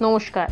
[0.00, 0.48] নমস্কার।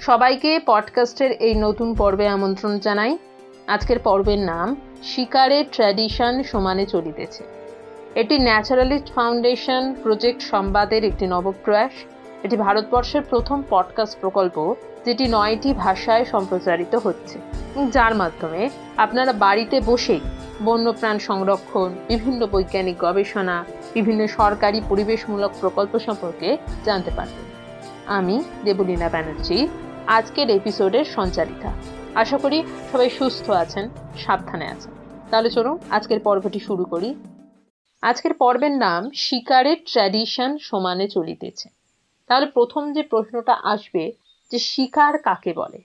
[0.00, 3.18] সবাইকে পডকাস্টের এই নতুন পর্বে আমন্ত্রণ জানাই।
[3.66, 7.44] আজকের পর্বের নাম শিকারে ট্র্যাডিশন সমানে চলিতেছে।
[8.14, 11.90] এটি ন্যাচারালিস্ট ফাউন্ডেশন প্রজেক্ট সংবাদের একটি নবপ্রয়াস।
[12.42, 14.74] এটি ভারতবর্ষের প্রথম পডকাস্ট প্রকল্প,
[15.04, 17.38] যেটি নয়টি ভাষায় সম্প্রচারিত হচ্ছে।
[17.90, 20.20] যার মাধ্যমে আপনারা বাড়িতে বসেই
[20.62, 23.64] বন্যপ্রাণ সংরক্ষণ, বিভিন্ন বৈজ্ঞানিক গবেষণা,
[23.94, 27.49] বিভিন্ন সরকারি পরিবেশমূলক প্রকল্প সম্পর্কে জানতে পারবেন।
[28.10, 29.68] আমি দেবলীনা ব্যানার্জি,
[30.06, 31.72] আজকের এপিসোডের সঞ্চালিকা।
[32.14, 34.92] আশা করি সবাই সুস্থ আছেন, সাবধানে আছেন।
[35.30, 37.14] তাহলে চলুন আজকের পর্বটি শুরু করি।
[38.02, 41.68] আজকের পর্বের নাম শিকারের ট্র্যাডিশন সমানে চলিতেছে।
[42.26, 44.12] তাহলে প্রথম যে প্রশ্নটা আসবে,
[44.50, 45.78] যে শিকার কাকে বলে?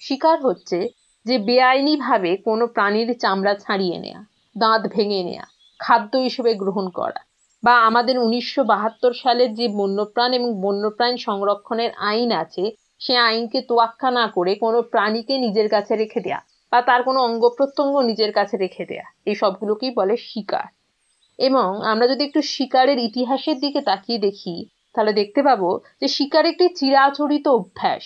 [0.00, 0.88] শিকার হচ্ছে
[1.24, 4.24] যে বেআইনিভাবে কোনো প্রাণীর চামড়া ছাড়িয়ে নেয়া,
[4.58, 5.44] দাঁত ভেঙে নেয়া,
[5.78, 7.31] খাদ্য হিসেবে গ্রহণ করা।
[7.62, 12.64] বা আমাদের উনিশশো বাহাত্তর সালের যে বন্যপ্রাণ এবং বন্যপ্রাণ সংরক্ষণের আইন আছে,
[13.00, 16.40] সে আইনকে তোয়াক্কা না করে কোনো প্রাণীকে নিজের কাছে রেখে দেয়া
[16.72, 20.68] বা তার কোনো অঙ্গ প্রত্যঙ্গ নিজের কাছে রেখে দেয়া, এই সবগুলোকেই বলে শিকার।
[21.38, 24.54] এবং আমরা যদি একটু শিকারের ইতিহাসের দিকে তাকিয়ে দেখি,
[24.94, 25.68] তাহলে দেখতে পাবো
[26.00, 28.04] যে শিকার একটি চিরাচরিত অভ্যাস।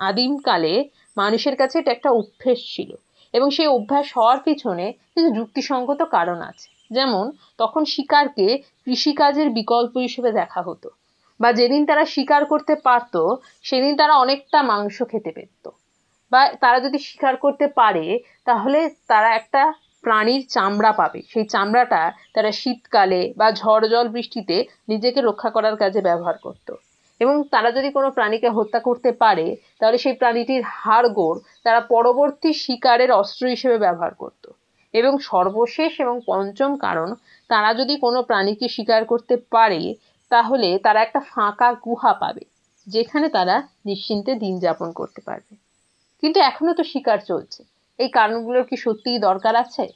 [0.00, 0.74] আদিমকালে
[1.16, 2.90] মানুষের কাছে এটা একটা অভ্যেস ছিল
[3.34, 10.32] এবং সেই অভ্যাস হওয়ার পিছনে কিছু যুক্তিসঙ্গত কারণ আছে। যেমন, তখন শিকারকে কৃষিকাজের বিকল্প হিসেবে
[10.32, 10.88] দেখা হতো
[11.40, 13.14] বা যেদিন তারা শিকার করতে পারত,
[13.62, 15.68] সেদিন তারা অনেকটা মাংস খেতে পেত
[16.32, 22.52] বা তারা যদি শিকার করতে পারে, তাহলে তারা একটা প্রাণীর চামড়া পাবে সেই চামড়াটা তারা
[22.52, 26.74] শীতকালে বা ঝড় জল বৃষ্টিতে নিজেকে রক্ষা করার কাজে ব্যবহার করত।
[27.20, 33.10] এবং তারা যদি কোনো প্রাণীকে হত্যা করতে পারে, তাহলে সেই প্রাণীটির হাড়গোড় তারা পরবর্তী শিকারের
[33.12, 34.44] অস্ত্র হিসেবে ব্যবহার করত।
[34.94, 37.14] এবং সর্বশেষ এবং পঞ্চম কারণ,
[37.48, 39.94] তারা যদি কোনো প্রাণীকে শিকার করতে পারে,
[40.30, 42.44] তাহলে তারা একটা ফাঁকা গুহা পাবে,
[42.86, 45.56] যেখানে তারা নিশ্চিন্তে দিন যাপন করতে পারবে।
[46.20, 47.64] কিন্তু এখনও তো শিকার চলছে।
[47.98, 49.88] এই কারণগুলোর কি সত্যিই দরকার আছে?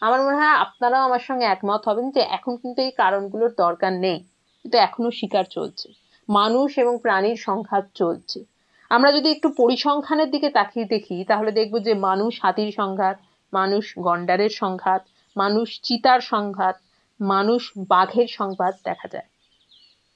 [0.00, 4.18] আমার মনে হয় আপনারাও আমার সঙ্গে একমত হবেন যে এখন কিন্তু এই কারণগুলোর দরকার নেই।
[4.62, 5.88] কিন্তু এখনও শিকার চলছে।
[6.28, 8.44] মানুষ এবং প্রাণীর সংঘাত চলছে।
[8.90, 13.16] আমরা যদি একটু পরিসংখ্যানের দিকে তাকিয়ে দেখি, তাহলে দেখব যে মানুষ হাতির সংঘাত
[13.52, 15.02] মানুষ গন্ডারের সংঘাত,
[15.36, 16.76] মানুষ চিতার সংঘাত,
[17.20, 19.28] মানুষ বাঘের সংঘাত দেখা যায়।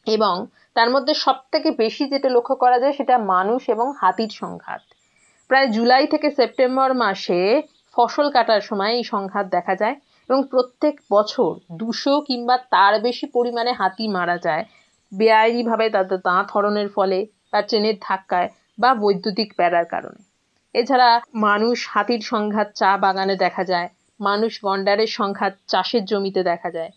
[0.06, 4.82] এবং তার মধ্যে সব থেকে বেশি যেটা লক্ষ্য করা যায় সেটা মানুষ এবং হাতির সংঘাত।
[5.48, 7.62] প্রায় জুলাই থেকে সেপ্টেম্বর মাসে
[7.94, 9.96] ফসল কাটার সময় এই সংঘাত দেখা যায়
[10.28, 14.64] এবং প্রত্যেক বছর দুশো কিংবা তার বেশি পরিমাণে হাতি মারা যায়।
[15.12, 18.48] বেআইনিভাবে তাদের দাঁত হরণের ফলে বা ট্রেনের ধাক্কায়
[18.78, 20.25] বা বৈদ্যুতিক বেড়ার কারণে।
[20.76, 21.10] এছাড়া
[21.46, 23.88] মানুষ হাতির সংঘাত চা বাগানে দেখা যায়,
[24.20, 26.92] মানুষ গন্ডারের সংঘাত চাষের জমিতে দেখা যায়।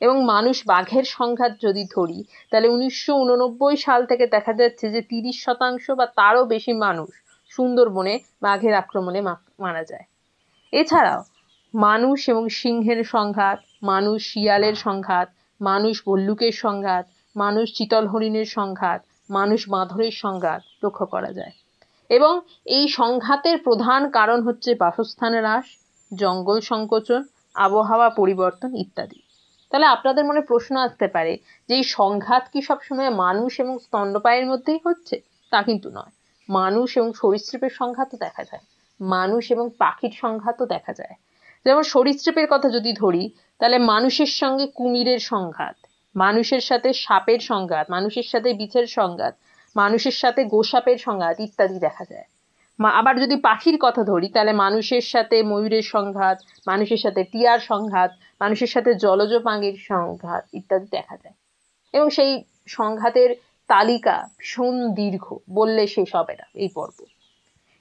[0.00, 5.36] এবং মানুষ বাঘের সংঘাত যদি ধরি, তাহলে উনিশশো উননব্বই সাল থেকে দেখা যাচ্ছে যে তিরিশ
[5.44, 7.10] শতাংশ বা তারও বেশি মানুষ
[7.52, 9.20] সুন্দরবনে বাঘের আক্রমণে
[9.64, 10.06] মারা যায়।
[10.72, 11.20] এছাড়াও
[11.74, 15.28] মানুষ এবং সিংহের সংঘাত, মানুষ শিয়ালের সংঘাত,
[15.60, 17.04] মানুষ ভল্লুকের সংঘাত,
[17.36, 21.54] মানুষ চিতল হরিণের সংঘাত, মানুষ বাঁধরের সংঘাত লক্ষ্য করা যায়।
[22.08, 25.64] এবং এই সংঘাতের প্রধান কারণ হচ্ছে বাসস্থান হ্রাস,
[26.14, 29.22] জঙ্গল সংকোচন, আবহাওয়া পরিবর্তন ইত্যাদি।
[29.70, 31.38] তাহলে আপনাদের মনে প্রশ্ন আসতে পারে
[31.68, 35.20] যে এই সংঘাত কি সবসময় মানুষ এবং স্তন্যপায়ের মধ্যেই হচ্ছে?
[35.50, 36.10] তা কিন্তু নয়।
[36.48, 38.62] মানুষ এবং সরীসৃপের সংঘাতও দেখা যায়।
[39.00, 41.14] মানুষ এবং পাখির সংঘাতও দেখা যায়।
[41.64, 45.76] যেমন সরীসৃপের কথা যদি ধরি, তাহলে মানুষের সঙ্গে কুমিরের সংঘাত,
[46.16, 49.34] মানুষের সাথে সাপের সংঘাত, মানুষের সাথে বিছের সংঘাত
[49.76, 52.24] মানুষের সাথে গোসাপের সংঘাত ইত্যাদি দেখা যায়।
[52.78, 58.66] আবার যদি পাখির কথা ধরি, তাহলে মানুষের সাথে ময়ূরের সংঘাত, মানুষের সাথে টিয়ার সংঘাত, মানুষের
[58.66, 61.34] সাথে জলজ পাঙ্গির সংঘাত ইত্যাদি দেখা যায়।
[61.92, 63.36] এবং সেই সংঘাতের
[63.68, 67.04] তালিকা ভীষণ দীর্ঘ, বললে শেষ হবে না এই পর্ব।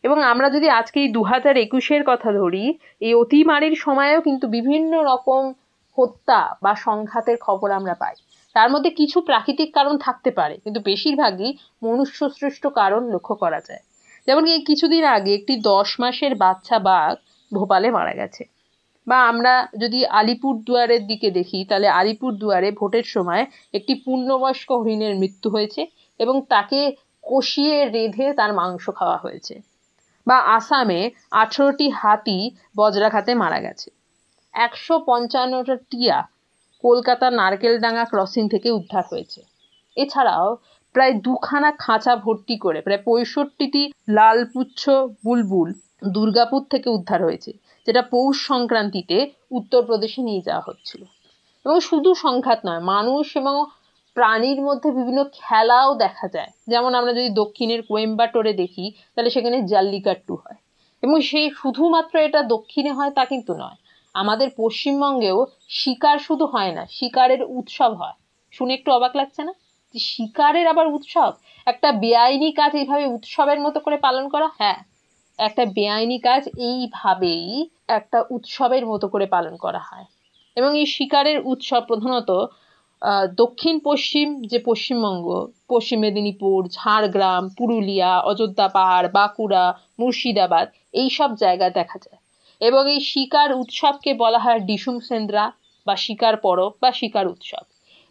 [0.03, 5.03] এবং আমরা যদি আজকে এই দু হাজার একুশের কথা ধরি, এই অতিমারির সময়েও কিন্তু বিভিন্ন
[5.03, 5.53] রকম
[5.97, 8.15] হত্যা বা সংঘাতের খবর আমরা পাই।
[8.55, 11.49] তার মধ্যে কিছু প্রাকৃতিক কারণ থাকতে পারে, কিন্তু বেশিরভাগই
[11.83, 13.83] মনুষ্য সৃষ্ট কারণ লক্ষ্য করা যায়।
[14.27, 17.13] যেমন এই কিছুদিন আগে একটি দশ মাসের বাচ্চা বাঘ
[17.51, 18.44] ভোপালে মারা গেছে।
[19.07, 25.13] বা আমরা যদি আলিপুর দুয়ারের দিকে দেখি, তাহলে আলিপুর দুয়ারে ভোটের সময় একটি পূর্ণবয়স্ক হরিণের
[25.15, 25.81] মৃত্যু হয়েছে
[26.19, 26.79] এবং তাকে
[27.23, 29.56] কষিয়ে রেঁধে তার মাংস খাওয়া হয়েছে।
[30.27, 30.99] বা আসামে
[31.31, 32.39] আঠেরোটি হাতি
[32.77, 33.89] বজ্রাঘাতে মারা গেছে।
[34.53, 36.17] একশো পঞ্চান্নটা টিয়া
[36.83, 39.41] কলকাতার নারকেলডাঙ্গা ক্রসিং থেকে উদ্ধার হয়েছে।
[39.97, 40.57] এছাড়াও
[40.95, 44.89] প্রায় দুখানা খাঁচা ভর্তি করে, প্রায় পঁয়ষট্টিটি লালপুচ্ছ
[45.25, 45.74] বুলবুল
[46.07, 47.51] দুর্গাপুর থেকে উদ্ধার হয়েছে,
[47.88, 49.18] যেটা পৌষ সংক্রান্তিতে
[49.51, 51.01] উত্তরপ্রদেশে নিয়ে যাওয়া হচ্ছিল।
[51.65, 53.56] এবং শুধু সংঘাত নয়, মানুষ এবং
[54.18, 58.85] প্রাণীর মধ্যে বিভিন্ন খেলাও দেখা যায়। যেমন আমরা যদি দক্ষিণের কোয়েম্বাটোরে দেখি,
[59.15, 60.57] তাহলে সেখানে জাল্লিকাট্টু হয়।
[61.03, 63.77] এবং সেই শুধুমাত্র এটা দক্ষিণে হয় তা কিন্তু নয়
[64.15, 65.39] আমাদের পশ্চিমবঙ্গেও
[65.69, 68.15] শিকার শুধু হয় না, শিকারের উৎসব হয়।
[68.54, 69.54] শুনে একটু অবাক লাগছে না?
[69.95, 71.31] শিকারের আবার উৎসব?
[71.65, 74.48] একটা বেআইনি কাজ এইভাবে উৎসবের মতো করে পালন করা?
[74.57, 74.80] হ্যাঁ
[75.39, 77.45] একটা বেআইনি কাজ এইভাবেই
[77.88, 80.06] একটা উৎসবের মতো করে পালন করা হয়।
[80.57, 82.30] এবং এই শিকারের উৎসব প্রধানত
[83.36, 85.25] দক্ষিণ পশ্চিম যে পশ্চিমবঙ্গ,
[85.69, 89.66] পশ্চিম মেদিনীপুর, ঝাড়গ্রাম, পুরুলিয়া, অযোধ্যা পাহাড়, বাঁকুড়া,
[90.00, 92.19] মুর্শিদাবাদ এই সব জায়গায় দেখা যায়।
[92.63, 95.45] এবং এই শিকার উৎসবকে বলা হয় ডিসুম সেন্দ্রা
[95.88, 97.63] বা শিকার পরব বা শিকার উৎসব।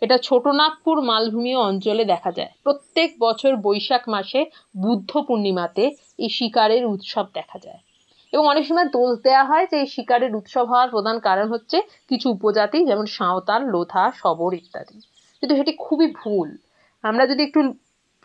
[0.03, 4.41] এটা ছোটনাগপুর মালভূমি অঞ্চলে দেখা যায়। প্রত্যেক বছর বৈশাখ মাসে
[4.77, 5.85] বুদ্ধ পূর্ণিমাতে
[6.19, 7.81] এই শিকারের উৎসব দেখা যায়।
[8.33, 11.79] এবং অনেক সময় দোষ দেওয়া হয় যে এই শিকারের উৎসব হওয়ার প্রধান কারণ হচ্ছে
[12.09, 14.97] কিছু উপজাতি যেমন সাঁওতাল, লোধা, শবর ইত্যাদি।
[15.43, 16.49] কিন্তু সেটি খুবই ভুল।
[17.05, 17.61] আমরা যদি একটু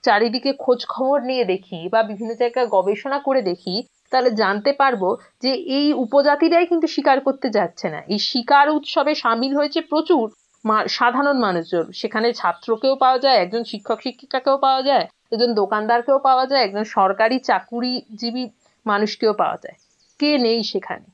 [0.04, 3.76] চারিদিকে খোঁজ খবর নিয়ে দেখি বা বিভিন্ন জায়গায় গবেষণা করে দেখি
[4.12, 9.58] তাহলে জানতে পারব যে এই উপজাতিরাই কিন্তু শিকার করতে যাচ্ছে না। এই শিকার উৎসবে সামিল
[9.58, 10.32] হয়েছে প্রচুর
[10.90, 16.64] সাধারণ মানুষজন। সেখানে ছাত্রকেও পাওয়া যায়, একজন শিক্ষক শিক্ষিকাকেও পাওয়া যায়, একজন দোকানদারকেও পাওয়া যায়,
[16.64, 18.50] একজন সরকারি চাকুরিজীবী
[18.86, 19.78] মানুষকেও পাওয়া যায়।
[20.20, 21.08] কে নেই সেখানে?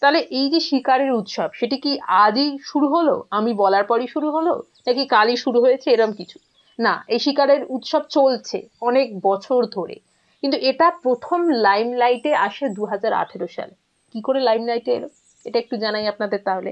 [0.00, 3.22] তাহলে এই যে শিকারের উৎসব, সেটি কি আজই শুরু হলো?
[3.30, 4.62] আমি বলার পরই শুরু হলো?
[4.86, 5.90] নাকি কালই শুরু হয়েছে?
[5.90, 6.38] এরম কিছু।
[6.78, 9.96] না, এই শিকারের উৎসব চলছে অনেক বছর ধরে।
[10.42, 13.74] কিন্তু এটা প্রথম লাইমলাইটে আসে দু হাজার আঠেরো সালে।
[14.14, 15.08] কি করে লাইমলাইটে এলো?
[15.44, 16.70] এটা একটু জানাই আপনাদের তাহলে।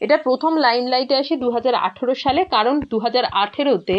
[0.00, 3.98] এটা প্রথম লাইমলাইটে আসে দু হাজার আঠেরো সালে, কারণ দু হাজার আঠেরোতে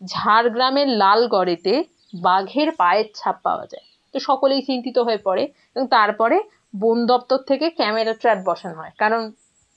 [0.00, 1.84] ঝাড়গ্রামের লালগড়েতে
[2.14, 5.44] বাঘের পায়ের ছাপ পাওয়া যায়। তো সকলেই চিন্তিত হয়ে পড়ে
[5.76, 6.36] এবং তারপরে
[6.74, 9.32] বন দপ্তর থেকে ক্যামেরা ট্র্যাপ বসানো হয়। কারণ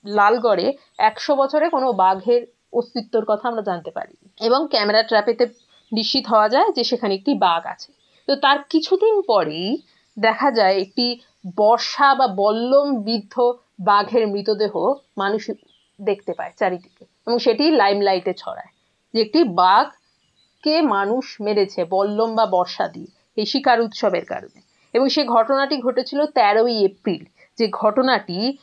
[0.06, 0.68] লালগড়ে
[0.98, 2.42] একশো বছরে কোনো বাঘের
[2.74, 5.46] অস্তিত্বর কথা আমরা জানতে পারি। এবং ক্যামেরা ট্র্যাপেতে
[5.92, 7.92] নিশ্চিত হওয়া যায় যে সেখানে একটি বাঘ আছে।
[8.32, 9.78] তো তার কিছুদিন পরেই
[10.18, 11.20] দেখা যায় একটি
[11.58, 13.34] বর্ষা বা বল্লম বিদ্ধ
[13.80, 14.74] বাঘের মৃতদেহ
[15.18, 15.52] মানুষ
[16.00, 18.72] দেখতে পায় চারিদিকে এবং সেটি লাইমলাইটে ছড়ায়।
[19.14, 24.60] যে একটি বাঘকে মানুষ মেরেছে বল্লম বা বর্ষা দিয়ে এই শিকার উৎসবের কারণে।
[24.94, 27.24] এবং সে ঘটনাটি ঘটেছিল তেরোই এপ্রিল।
[27.58, 28.58] যে ঘটনাটি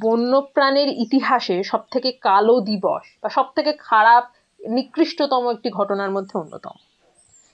[0.00, 4.24] বন্যপ্রাণের ইতিহাসে সব থেকে কালো দিবস বা সব থেকে খারাপ,
[4.60, 6.76] নিকৃষ্টতম একটি ঘটনার মধ্যে অন্যতম।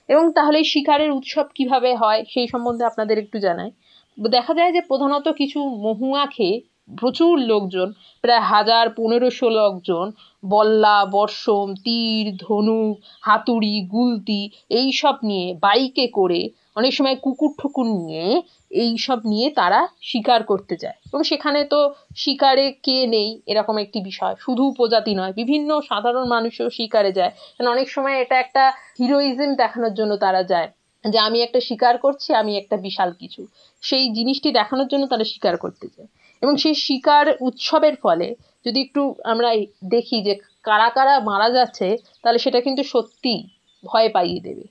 [0.09, 3.69] এবং তাহলে শিকারের উৎসব কীভাবে হয় সেই সম্বন্ধে আপনাদের একটু জানাই।
[4.17, 6.55] দেখা যায় যে প্রধানত কিছু মহুয়া খেয়ে
[6.97, 7.87] প্রচুর লোকজন,
[8.23, 10.05] প্রায় হাজার পনেরোশো লোকজন,
[10.43, 16.41] বল্লা, বর্ষম, তীর, ধনুক, হাতুড়ি, গুলতি, এইসব নিয়ে বাইকে করে
[16.79, 18.25] অনেক সময় কুকুর ঠুকুর নিয়ে
[18.69, 21.79] এই সব নিয়ে তারা শিকার করতে যায়। এবং সেখানে তো
[22.15, 27.67] শিকারে কে নেই এরকম একটি বিষয়। শুধু উপজাতি নয়, বিভিন্ন সাধারণ মানুষও শিকারে যায়। কারণ
[27.71, 28.63] অনেক সময় এটা একটা
[28.99, 30.69] হিরোইজম দেখানোর জন্য তারা যায়।
[31.03, 33.41] যে আমি একটা শিকার করছি, আমি একটা বিশাল কিছু।
[33.83, 36.07] সেই জিনিসটি দেখানোর জন্য তারা শিকার করতে যায়।
[36.41, 38.27] এবং সেই শিকার উৎসবের ফলে
[38.65, 39.49] যদি একটু আমরা
[39.85, 40.33] দেখি যে
[40.63, 41.87] কারা কারা মারা যাচ্ছে,
[42.23, 43.35] তাহলে সেটা কিন্তু সত্যি
[43.83, 44.65] ভয় পাইয়ে দেবে।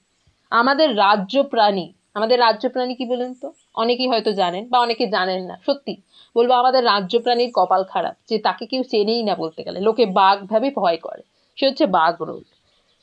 [0.51, 3.53] আমাদের রাজ্য প্রাণী আমাদের রাজ্য প্রাণী কি বলেন তো?
[3.75, 5.95] অনেকেই হয়তো জানেন বা অনেকে জানেন না। সত্যি,
[6.37, 10.37] বলব আমাদের রাজ্য প্রাণীর কপাল খারাপ, যে তাকে কেউ চেনেই না বলতে গেলে। লোকে বাঘ
[10.47, 11.23] ভাবে ভয় করে।
[11.59, 12.45] সে হচ্ছে বাঘ রোল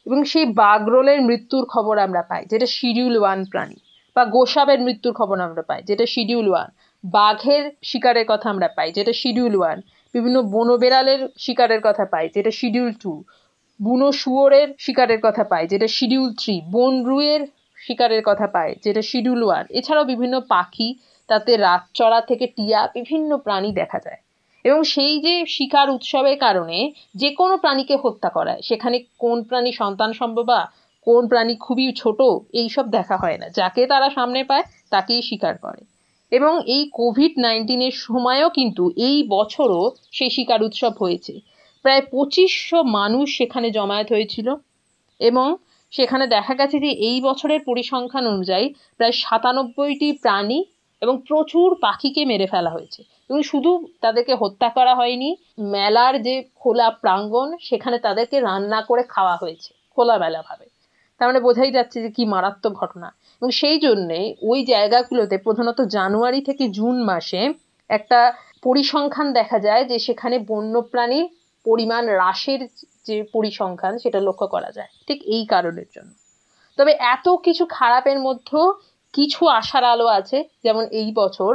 [0.05, 3.75] এবং সেই বাঘ রোলের মৃত্যুর খবর আমরা পাই, যেটা শিডিউল ওয়ান প্রাণী,
[4.15, 6.69] বা গোসাবের মৃত্যুর খবর আমরা পাই, যেটা শিডিউল ওয়ান।
[7.03, 9.81] বাঘের শিকারের কথা আমরা পাই, যেটা শিডিউল ওয়ান।
[10.13, 13.23] বিভিন্ন বনবেড়ালের শিকারের কথা পাই, যেটা শিডিউল টু।
[13.81, 17.41] বুনো শুয়োরের শিকারের কথা পাই, যেটা শিডিউল থ্রি। বন রুয়ের
[17.87, 20.95] শিকারের কথা পায়, যেটা শিডিউল ওয়ান এছাড়াও বিভিন্ন পাখি,
[21.27, 24.17] তাতে রাত চড়া থেকে টিয়া, বিভিন্ন প্রাণী দেখা যায়।
[24.63, 26.79] এবং সেই যে শিকার উৎসবের কারণে
[27.15, 30.47] যে কোনো প্রাণীকে হত্যা করায় সেখানে কোন প্রাণী সন্তান সম্ভব
[31.07, 32.21] কোন প্রাণী খুবই ছোট,
[32.53, 35.81] এইসব দেখা হয় না। যাকে তারা সামনে পায়, তাকেই শিকার করে।
[36.31, 41.33] এবং এই কোভিড নাইন্টিনের সময়ও কিন্তু এই বছরও সেই শিকার উৎসব হয়েছে।
[41.85, 44.55] প্রায় পঁচিশশো মানুষ সেখানে জমায়েত হয়েছিল।
[45.19, 45.55] এবং
[45.91, 50.65] সেখানে দেখা গেছে যে এই বছরের পরিসংখ্যান অনুযায়ী প্রায় সাতানব্বইটি প্রাণী
[51.01, 56.89] এবং প্রচুর পাখিকে মেরে ফেলা হয়েছে। এবং শুধু তাদেরকে হত্যা করা হয়নি, মেলার যে খোলা
[56.89, 60.65] প্রাঙ্গণ, সেখানে তাদেরকে রান্না করে খাওয়া হয়েছে খোলামেলাভাবে।
[61.19, 63.07] তার মানে বোঝাই যাচ্ছে যে কি মারাত্মক ঘটনা।
[63.41, 67.53] এবং সেই জন্যে ওই জায়গাগুলোতে প্রধানত জানুয়ারি থেকে জুন মাসে
[67.89, 71.27] একটা পরিসংখ্যান দেখা যায় যে সেখানে বন্যপ্রাণীর
[71.65, 72.67] পরিমাণ হ্রাসের
[73.07, 76.11] যে পরিসংখ্যান সেটা লক্ষ্য করা যায়, ঠিক এই কারণের জন্য।
[76.77, 78.65] তবে এত কিছু খারাপের মধ্যেও
[79.13, 81.53] কিছু আশার আলো আছে, যেমন এই বছর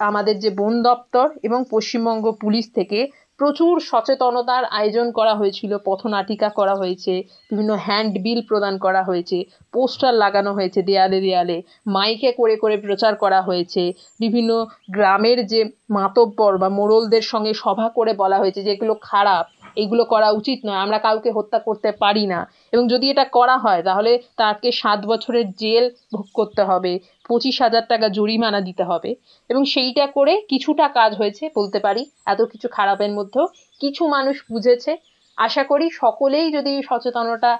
[0.00, 2.98] আমাদের যে বন দপ্তর এবং পশ্চিমবঙ্গ পুলিশ থেকে
[3.40, 7.14] প্রচুর সচেতনতার আয়োজন করা হয়েছিল, পথনাটিকা করা হয়েছে,
[7.50, 9.38] বিভিন্ন হ্যান্ড বিল প্রদান করা হয়েছে,
[9.74, 11.56] পোস্টার লাগানো হয়েছে দেয়ালে দেয়ালে
[11.94, 13.82] মাইকে করে করে প্রচার করা হয়েছে,
[14.20, 14.50] বিভিন্ন
[14.96, 15.60] গ্রামের যে
[15.98, 19.44] মাতব্বর বা মোড়লদের সঙ্গে সভা করে বলা হয়েছে যে এগুলো খারাপ
[19.76, 22.40] এগুলো করা উচিত নয়, আমরা কাউকে হত্যা করতে পারি না।
[22.72, 26.92] এবং যদি এটা করা হয়, তাহলে তাকে সাত বছরের জেল ভোগ করতে হবে,
[27.28, 29.10] পঁচিশ হাজার টাকা জরিমানা দিতে হবে।
[29.50, 33.46] এবং সেইটা করে কিছুটা কাজ হয়েছে, বলতে পারি, এত কিছু খারাপের মধ্যেও
[33.80, 34.92] কিছু মানুষ বুঝেছে।
[35.38, 37.52] আশা করি সকলেই যদি সচেতনতা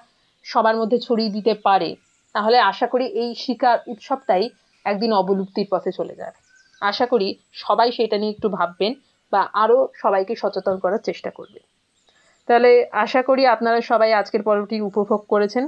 [0.45, 1.91] সবার মধ্যে ছড়িয়ে দিতে পারে,
[2.35, 4.45] তাহলে আশা করি এই শিকার উৎসবটাই
[4.85, 6.39] একদিন অবলুপ্তির পথে চলে যাবে।
[6.83, 8.93] আশা করি সবাই সেটা নিয়ে একটু ভাববেন
[9.33, 11.61] বা আরও সবাইকে সচেতন করার চেষ্টা করবে
[12.49, 15.65] তাহলে আশা করি আপনারা সবাই আজকের পর্বটি উপভোগ করেছেন।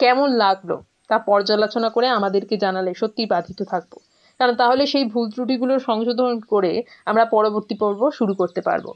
[0.00, 0.70] কেমন লাগল
[1.10, 3.92] তা পর্যালোচনা করে আমাদেরকে জানালে সত্যিই বাধিত থাকব।
[4.40, 6.72] কারণ তাহলে সেই ভুল ত্রুটিগুলো সংশোধন করে
[7.06, 8.86] আমরা পরবর্তী পর্ব শুরু করতে পারব।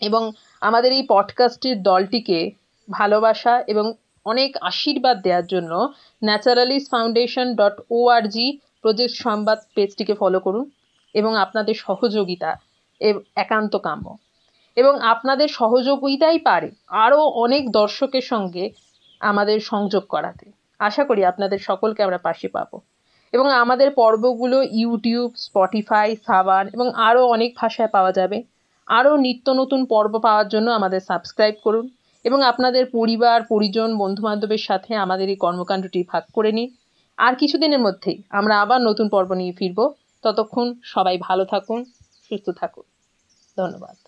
[0.00, 0.22] এবং
[0.62, 2.38] আমাদের এই পডকাস্টের দলটিকে
[2.88, 3.86] ভালোবাসা এবং
[4.26, 5.72] অনেক আশীর্বাদ দেওয়ার জন্য
[6.22, 8.46] ন্যাচারালিস ফাউন্ডেশন ডট ও ওআরজি
[8.82, 10.64] প্রজেক্ট সংবাদ পেজটিকে ফলো করুন
[11.14, 12.50] এবং আপনাদের সহযোগিতা
[13.36, 14.06] একান্ত কাম্য।
[14.78, 18.70] এবং আপনাদের সহযোগিতাই পারে আরও অনেক দর্শকের সঙ্গে
[19.20, 22.80] আমাদের সংযোগ করাতে। আশা করি আপনাদের সকলকে আমরা পাশে পাবো।
[23.32, 28.42] এবং আমাদের পর্বগুলো ইউটিউব, স্পটিফাই, সাবান এবং আরও অনেক ভাষায় পাওয়া যাবে।
[28.86, 31.88] আরও নিত্য নতুন পর্ব পাওয়ার জন্য আমাদের সাবস্ক্রাইব করুন
[32.24, 36.70] এবং আপনাদের পরিবার, পরিজন, বন্ধুবান্ধবের সাথে আমাদের এই কর্মকাণ্ডটি ভাগ করে নিন।
[37.16, 39.92] আর কিছুদিনের মধ্যেই আমরা আবার নতুন পর্ব নিয়ে ফিরব।
[40.22, 41.84] ততক্ষণ সবাই ভালো থাকুন,
[42.28, 42.86] সুস্থ থাকুন।
[43.56, 44.07] ধন্যবাদ।